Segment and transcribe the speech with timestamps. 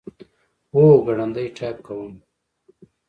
[0.73, 2.11] هو، ګړندی ټایپ کوم